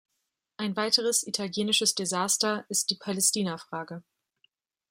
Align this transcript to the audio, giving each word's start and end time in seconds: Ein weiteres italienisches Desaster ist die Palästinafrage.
Ein 0.57 0.75
weiteres 0.77 1.21
italienisches 1.27 1.93
Desaster 1.93 2.65
ist 2.69 2.89
die 2.89 2.95
Palästinafrage. 2.95 4.01